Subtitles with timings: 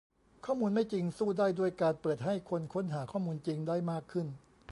[0.45, 4.27] ข้อมูลไม่จริงสู้ได้ด้วยการเปิดให้คนค้นหาข้อมูลจริงได้มากขึ้น